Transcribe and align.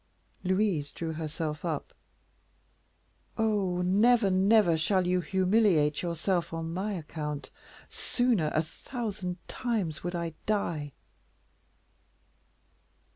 Louise 0.43 0.91
drew 0.91 1.13
herself 1.13 1.63
up. 1.63 1.93
"Oh, 3.37 3.83
never, 3.83 4.31
never 4.31 4.75
shall 4.75 5.05
you 5.05 5.21
humiliate 5.21 6.01
yourself 6.01 6.51
on 6.51 6.73
my 6.73 6.93
account; 6.93 7.51
sooner, 7.87 8.49
a 8.55 8.63
thousand 8.63 9.37
times, 9.47 10.03
would 10.03 10.15
I 10.15 10.33
die." 10.47 10.93